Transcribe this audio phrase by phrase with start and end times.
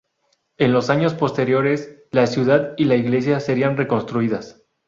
[0.57, 4.63] En los años posteriores la ciudad y la iglesia serían reconstruidas.